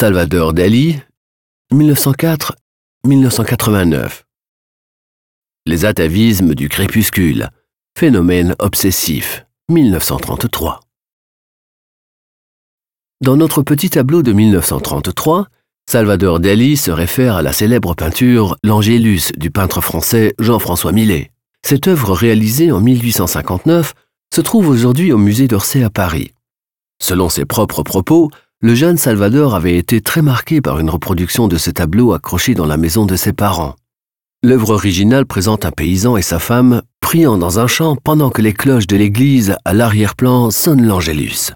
[0.00, 0.98] Salvador Dali,
[1.74, 4.22] 1904-1989.
[5.66, 7.50] Les atavismes du crépuscule,
[7.98, 10.80] phénomène obsessif, 1933.
[13.20, 15.48] Dans notre petit tableau de 1933,
[15.86, 21.30] Salvador Dali se réfère à la célèbre peinture L'Angélus du peintre français Jean-François Millet.
[21.62, 23.92] Cette œuvre réalisée en 1859
[24.34, 26.32] se trouve aujourd'hui au musée d'Orsay à Paris.
[27.02, 28.30] Selon ses propres propos,
[28.62, 32.66] le jeune Salvador avait été très marqué par une reproduction de ce tableau accroché dans
[32.66, 33.74] la maison de ses parents.
[34.42, 38.52] L'œuvre originale présente un paysan et sa femme priant dans un champ pendant que les
[38.52, 41.52] cloches de l'église à l'arrière-plan sonnent l'Angélus.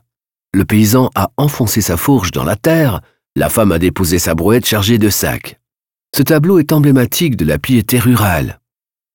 [0.55, 3.03] Le paysan a enfoncé sa fourche dans la terre,
[3.37, 5.61] la femme a déposé sa brouette chargée de sacs.
[6.17, 8.61] Ce tableau est emblématique de la piété rurale.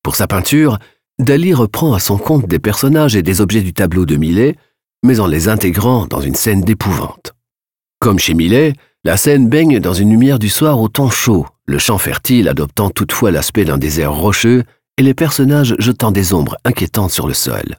[0.03, 0.77] Pour sa peinture,
[1.17, 4.57] Dali reprend à son compte des personnages et des objets du tableau de Millet,
[5.03, 7.33] mais en les intégrant dans une scène d'épouvante.
[7.99, 11.77] Comme chez Millet, la scène baigne dans une lumière du soir au temps chaud, le
[11.79, 14.63] champ fertile adoptant toutefois l'aspect d'un désert rocheux
[14.97, 17.77] et les personnages jetant des ombres inquiétantes sur le sol.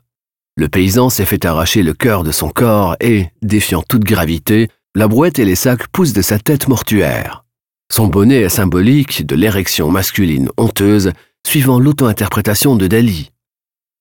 [0.56, 5.08] Le paysan s'est fait arracher le cœur de son corps et, défiant toute gravité, la
[5.08, 7.46] brouette et les sacs poussent de sa tête mortuaire.
[7.90, 11.12] Son bonnet est symbolique de l'érection masculine honteuse,
[11.46, 13.30] suivant l'auto-interprétation de Dali.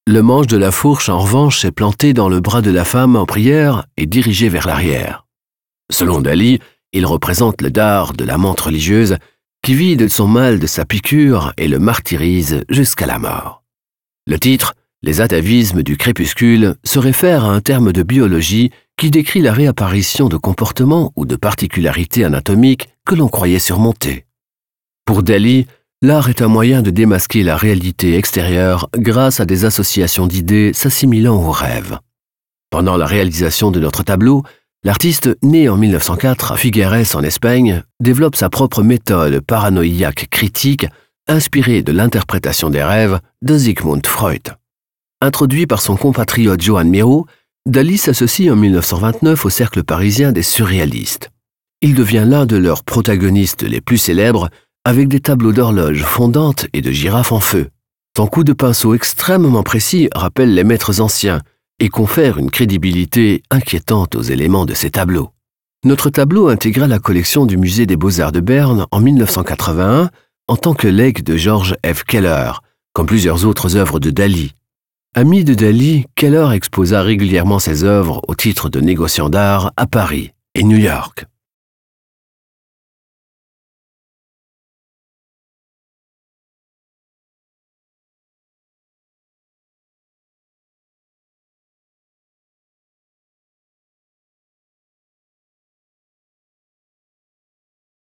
[0.05, 3.15] Le manche de la fourche, en revanche, est planté dans le bras de la femme
[3.15, 5.25] en prière et dirigé vers l'arrière.
[5.91, 6.59] Selon Dali,
[6.93, 9.17] il représente le dard de la menthe religieuse
[9.63, 13.63] qui vide son mal de sa piqûre et le martyrise jusqu'à la mort.
[14.25, 19.39] Le titre, Les atavismes du crépuscule, se réfère à un terme de biologie qui décrit
[19.39, 24.25] la réapparition de comportements ou de particularités anatomiques que l'on croyait surmonter.
[25.05, 25.67] Pour Dali,
[26.01, 31.41] l'art est un moyen de démasquer la réalité extérieure grâce à des associations d'idées s'assimilant
[31.41, 31.97] aux rêves.
[32.69, 34.43] Pendant la réalisation de notre tableau,
[34.85, 40.85] L'artiste, né en 1904 à Figueres en Espagne, développe sa propre méthode paranoïaque critique
[41.27, 44.55] inspirée de l'interprétation des rêves de Sigmund Freud.
[45.19, 47.25] Introduit par son compatriote Johan Miro,
[47.65, 51.29] Dali s'associe en 1929 au cercle parisien des surréalistes.
[51.81, 54.49] Il devient l'un de leurs protagonistes les plus célèbres
[54.85, 57.67] avec des tableaux d'horloges fondantes et de girafes en feu.
[58.15, 61.41] Son coup de pinceau extrêmement précis rappelle les maîtres anciens,
[61.79, 65.31] et confère une crédibilité inquiétante aux éléments de ces tableaux.
[65.85, 70.09] Notre tableau intégra la collection du Musée des Beaux-Arts de Berne en 1981
[70.47, 72.03] en tant que legs de George F.
[72.03, 72.51] Keller,
[72.93, 74.53] comme plusieurs autres œuvres de Dali.
[75.15, 80.31] Ami de Dali, Keller exposa régulièrement ses œuvres au titre de négociant d'art à Paris
[80.55, 81.25] et New York.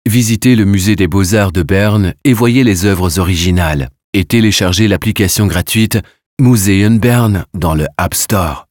[0.10, 5.46] Visitez le musée des beaux-arts de Berne et voyez les œuvres originales et téléchargez l'application
[5.46, 6.00] gratuite
[6.42, 8.69] Museum Bern dans le App Store.